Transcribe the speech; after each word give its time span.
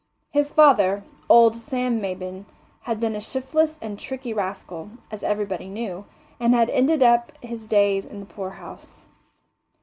His 0.31 0.51
father, 0.51 1.03
old 1.29 1.55
Sam 1.55 2.01
Maybin, 2.01 2.45
had 2.89 2.99
been 2.99 3.15
a 3.15 3.19
shiftless 3.19 3.77
and 3.83 3.99
tricky 3.99 4.33
rascal, 4.33 4.89
as 5.11 5.21
everybody 5.21 5.69
knew, 5.69 6.05
and 6.39 6.55
had 6.55 6.71
ended 6.71 7.03
his 7.43 7.67
days 7.67 8.03
in 8.07 8.19
the 8.19 8.25
poorhouse. 8.25 9.11